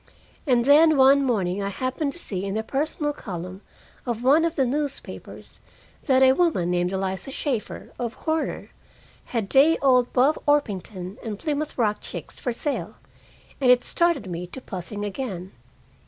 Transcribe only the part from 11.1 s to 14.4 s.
and Plymouth Rock chicks for sale, and it started